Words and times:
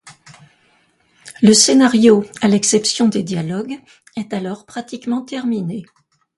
Le 1.43 1.53
scénario, 1.53 2.25
à 2.41 2.47
l'exception 2.47 3.07
des 3.07 3.21
dialogues, 3.21 3.77
est 4.17 4.33
alors 4.33 4.65
pratiquement 4.65 5.21
terminé. 5.21 5.83